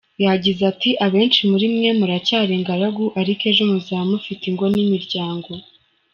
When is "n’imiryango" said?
4.73-5.49